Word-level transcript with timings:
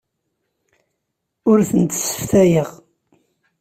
Ur 1.51 1.59
tent-sseftayeɣ. 1.69 2.69